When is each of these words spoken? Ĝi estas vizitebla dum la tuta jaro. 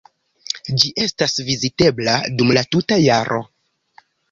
Ĝi 0.83 0.89
estas 1.03 1.35
vizitebla 1.51 2.17
dum 2.41 2.55
la 2.59 2.65
tuta 2.77 3.01
jaro. 3.05 3.41